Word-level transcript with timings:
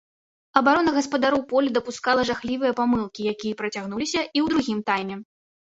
Абарона 0.61 0.93
гаспадароў 0.95 1.41
поля 1.51 1.69
дапускала 1.77 2.21
жахлівыя 2.31 2.71
памылкі, 2.83 3.21
якія 3.37 3.53
працягнуліся 3.61 4.21
і 4.21 4.27
ў 4.27 4.45
другім 4.57 4.79
тайме. 4.91 5.15